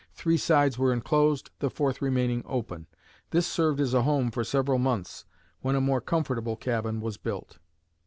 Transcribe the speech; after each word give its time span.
Three 0.15 0.35
sides 0.37 0.79
were 0.79 0.91
enclosed, 0.91 1.51
the 1.59 1.69
fourth 1.69 2.01
remaining 2.01 2.41
open. 2.47 2.87
This 3.29 3.45
served 3.45 3.79
as 3.79 3.93
a 3.93 4.01
home 4.01 4.31
for 4.31 4.43
several 4.43 4.79
months, 4.79 5.25
when 5.59 5.75
a 5.75 5.79
more 5.79 6.01
comfortable 6.01 6.55
cabin 6.55 7.01
was 7.01 7.17
built. 7.17 7.59